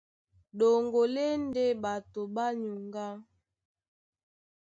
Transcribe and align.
Ɗoŋgo 0.57 1.01
lá 1.15 1.23
e 1.33 1.35
ndé 1.45 1.63
ɓato 1.83 2.21
ɓá 2.35 2.45
nyuŋgá. 2.61 3.05